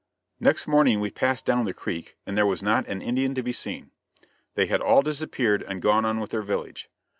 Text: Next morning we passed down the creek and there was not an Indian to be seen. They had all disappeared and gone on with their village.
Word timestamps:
Next 0.39 0.65
morning 0.65 0.99
we 0.99 1.11
passed 1.11 1.45
down 1.45 1.65
the 1.65 1.75
creek 1.75 2.17
and 2.25 2.35
there 2.35 2.47
was 2.47 2.63
not 2.63 2.87
an 2.87 3.03
Indian 3.03 3.35
to 3.35 3.43
be 3.43 3.53
seen. 3.53 3.91
They 4.55 4.65
had 4.65 4.81
all 4.81 5.03
disappeared 5.03 5.61
and 5.61 5.79
gone 5.79 6.05
on 6.05 6.19
with 6.19 6.31
their 6.31 6.41
village. 6.41 6.89